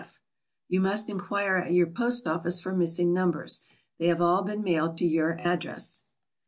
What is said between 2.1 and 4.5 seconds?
office for missing numbers. They have all